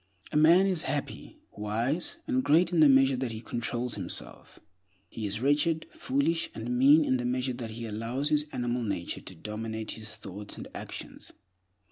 [0.31, 4.57] A man is happy, wise, and great in the measure that he controls himself;
[5.07, 9.21] he is wretched, foolish, and mean in the measure that he allows his animal nature
[9.21, 11.33] to dominate his thoughts and actions.